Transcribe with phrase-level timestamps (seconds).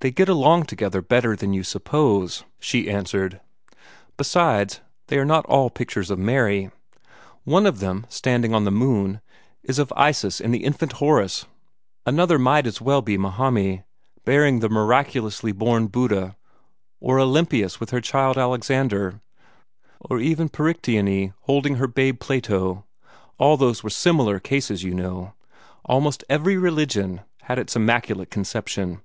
[0.00, 3.40] "They get along together better than you suppose," she answered.
[4.18, 6.70] "Besides, they are not all pictures of Mary.
[7.44, 9.22] One of them, standing on the moon,
[9.62, 11.54] is of Isis with the infant Horus in her arms.
[12.18, 13.82] Another might as well be Mahamie,
[14.26, 16.36] bearing the miraculously born Buddha,
[17.00, 19.22] or Olympias with her child Alexander,
[20.00, 22.84] or even Perictione holding her babe Plato
[23.38, 25.32] all these were similar cases, you know.
[25.86, 29.00] Almost every religion had its Immaculate Conception.